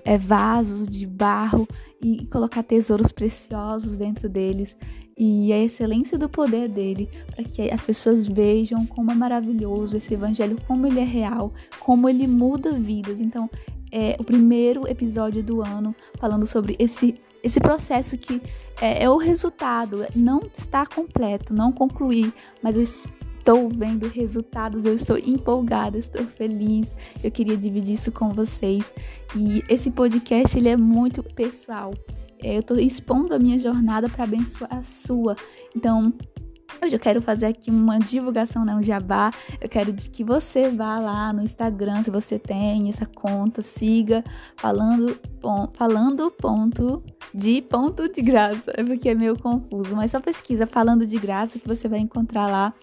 é, 0.05 0.17
vasos 0.17 0.87
de 0.87 1.05
barro 1.05 1.67
e 2.01 2.25
colocar 2.27 2.63
tesouros 2.63 3.11
preciosos 3.11 3.97
dentro 3.97 4.29
deles. 4.29 4.77
E 5.17 5.51
a 5.51 5.57
excelência 5.57 6.17
do 6.17 6.29
poder 6.29 6.69
dele, 6.69 7.09
para 7.33 7.43
que 7.43 7.71
as 7.71 7.83
pessoas 7.83 8.27
vejam 8.27 8.85
como 8.85 9.11
é 9.11 9.15
maravilhoso 9.15 9.97
esse 9.97 10.13
evangelho, 10.13 10.57
como 10.67 10.85
ele 10.85 10.99
é 10.99 11.05
real, 11.05 11.51
como 11.79 12.07
ele 12.07 12.27
muda 12.27 12.71
vidas. 12.71 13.19
Então, 13.19 13.49
é 13.91 14.15
o 14.19 14.23
primeiro 14.23 14.87
episódio 14.87 15.41
do 15.41 15.61
ano 15.61 15.95
falando 16.19 16.45
sobre 16.45 16.75
esse 16.77 17.15
esse 17.43 17.59
processo 17.59 18.17
que 18.17 18.41
é, 18.81 19.03
é, 19.03 19.09
o 19.09 19.17
resultado, 19.17 20.05
não 20.15 20.41
está 20.53 20.85
completo, 20.85 21.53
não 21.53 21.71
concluí, 21.71 22.33
mas 22.61 22.75
eu 22.75 22.83
estou 22.83 23.69
vendo 23.69 24.07
resultados, 24.07 24.85
eu 24.85 24.93
estou 24.93 25.17
empolgada, 25.17 25.97
estou 25.97 26.25
feliz. 26.25 26.93
Eu 27.23 27.31
queria 27.31 27.57
dividir 27.57 27.93
isso 27.93 28.11
com 28.11 28.29
vocês. 28.29 28.93
E 29.35 29.63
esse 29.69 29.89
podcast 29.91 30.57
ele 30.57 30.69
é 30.69 30.75
muito 30.75 31.23
pessoal. 31.23 31.93
É, 32.43 32.57
eu 32.57 32.59
estou 32.59 32.77
expondo 32.77 33.33
a 33.33 33.39
minha 33.39 33.57
jornada 33.57 34.09
para 34.09 34.25
abençoar 34.25 34.75
a 34.75 34.83
sua. 34.83 35.35
Então, 35.75 36.13
Hoje 36.83 36.95
eu 36.95 36.99
quero 36.99 37.21
fazer 37.21 37.47
aqui 37.47 37.71
uma 37.71 37.97
divulgação, 37.99 38.63
né, 38.63 38.75
um 38.75 38.83
jabá. 38.83 39.31
Eu 39.59 39.67
quero 39.67 39.93
que 39.93 40.23
você 40.23 40.69
vá 40.69 40.99
lá 40.99 41.33
no 41.33 41.41
Instagram, 41.41 42.03
se 42.03 42.11
você 42.11 42.37
tem 42.37 42.87
essa 42.87 43.05
conta, 43.05 43.61
siga 43.61 44.23
falando, 44.55 45.19
falando 45.73 46.29
ponto 46.31 47.03
de 47.33 47.61
ponto 47.63 48.07
de 48.07 48.21
graça. 48.21 48.71
É 48.75 48.83
porque 48.85 49.09
é 49.09 49.15
meio 49.15 49.37
confuso, 49.37 49.95
mas 49.95 50.11
só 50.11 50.19
pesquisa 50.19 50.67
falando 50.67 51.05
de 51.05 51.17
graça 51.17 51.57
que 51.59 51.67
você 51.67 51.87
vai 51.87 51.99
encontrar 51.99 52.47
lá 52.47 52.73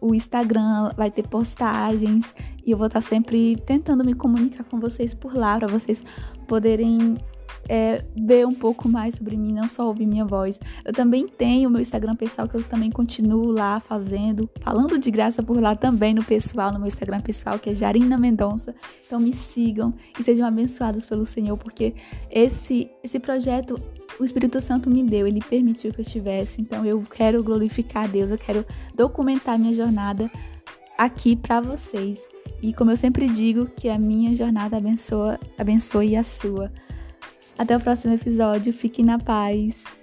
o 0.00 0.14
Instagram, 0.14 0.90
vai 0.96 1.10
ter 1.10 1.26
postagens 1.28 2.34
e 2.64 2.70
eu 2.70 2.78
vou 2.78 2.86
estar 2.86 3.00
sempre 3.00 3.56
tentando 3.66 4.04
me 4.04 4.14
comunicar 4.14 4.64
com 4.64 4.80
vocês 4.80 5.12
por 5.12 5.34
lá 5.34 5.58
para 5.58 5.68
vocês 5.68 6.02
poderem 6.46 7.18
é, 7.72 8.02
ver 8.16 8.44
um 8.44 8.52
pouco 8.52 8.88
mais 8.88 9.14
sobre 9.14 9.36
mim, 9.36 9.52
não 9.52 9.68
só 9.68 9.86
ouvir 9.86 10.04
minha 10.04 10.24
voz. 10.24 10.58
Eu 10.84 10.92
também 10.92 11.28
tenho 11.28 11.68
o 11.68 11.72
meu 11.72 11.80
Instagram 11.80 12.16
pessoal 12.16 12.48
que 12.48 12.56
eu 12.56 12.64
também 12.64 12.90
continuo 12.90 13.52
lá 13.52 13.78
fazendo, 13.78 14.50
falando 14.60 14.98
de 14.98 15.08
graça 15.08 15.40
por 15.40 15.60
lá 15.60 15.76
também 15.76 16.12
no 16.12 16.24
pessoal, 16.24 16.72
no 16.72 16.80
meu 16.80 16.88
Instagram 16.88 17.20
pessoal, 17.20 17.60
que 17.60 17.70
é 17.70 17.74
Jarina 17.74 18.18
Mendonça. 18.18 18.74
Então 19.06 19.20
me 19.20 19.32
sigam 19.32 19.94
e 20.18 20.22
sejam 20.24 20.44
abençoados 20.44 21.06
pelo 21.06 21.24
Senhor, 21.24 21.56
porque 21.56 21.94
esse, 22.28 22.90
esse 23.04 23.20
projeto 23.20 23.80
o 24.18 24.24
Espírito 24.24 24.60
Santo 24.60 24.90
me 24.90 25.04
deu, 25.04 25.24
ele 25.24 25.40
permitiu 25.40 25.92
que 25.92 26.00
eu 26.00 26.04
estivesse. 26.04 26.60
Então 26.60 26.84
eu 26.84 27.00
quero 27.02 27.42
glorificar 27.44 28.04
a 28.04 28.08
Deus, 28.08 28.32
eu 28.32 28.38
quero 28.38 28.66
documentar 28.96 29.56
minha 29.56 29.74
jornada 29.74 30.28
aqui 30.98 31.36
para 31.36 31.60
vocês. 31.60 32.28
E 32.60 32.72
como 32.74 32.90
eu 32.90 32.96
sempre 32.96 33.28
digo, 33.28 33.66
que 33.66 33.88
a 33.88 33.96
minha 33.96 34.34
jornada 34.34 34.76
abençoa, 34.76 35.38
abençoe 35.56 36.16
a 36.16 36.24
sua. 36.24 36.72
Até 37.58 37.76
o 37.76 37.80
próximo 37.80 38.14
episódio. 38.14 38.72
Fique 38.72 39.02
na 39.02 39.18
paz. 39.18 39.99